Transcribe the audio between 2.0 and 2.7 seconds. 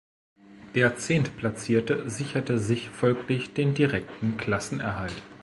sicherte